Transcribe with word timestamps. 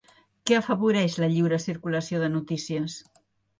Què 0.49 0.55
afavoreix 0.59 1.17
la 1.25 1.29
lliure 1.35 1.61
circulació 1.67 2.25
de 2.25 2.33
notícies? 2.39 2.99